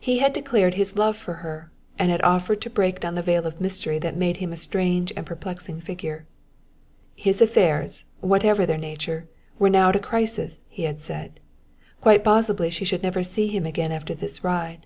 He 0.00 0.18
had 0.18 0.32
declared 0.32 0.74
his 0.74 0.98
love 0.98 1.16
for 1.16 1.34
her, 1.34 1.68
and 1.96 2.10
had 2.10 2.20
offered 2.22 2.60
to 2.62 2.68
break 2.68 2.98
down 2.98 3.14
the 3.14 3.22
veil 3.22 3.46
of 3.46 3.60
mystery 3.60 3.96
that 4.00 4.16
made 4.16 4.38
him 4.38 4.52
a 4.52 4.56
strange 4.56 5.12
and 5.16 5.24
perplexing 5.24 5.80
figure. 5.80 6.26
His 7.14 7.40
affairs, 7.40 8.04
whatever 8.20 8.66
their 8.66 8.76
nature, 8.76 9.28
were 9.60 9.70
now 9.70 9.90
at 9.90 9.94
a 9.94 10.00
crisis, 10.00 10.62
he 10.68 10.82
had 10.82 10.98
said; 10.98 11.38
quite 12.00 12.24
possibly 12.24 12.70
she 12.70 12.84
should 12.84 13.04
never 13.04 13.22
see 13.22 13.46
him 13.46 13.64
again 13.64 13.92
after 13.92 14.14
this 14.16 14.42
ride. 14.42 14.84